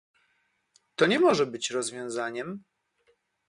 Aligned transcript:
To 0.97 1.05
nie 1.07 1.19
może 1.19 1.45
być 1.45 1.69
rozwiązaniem 1.69 2.63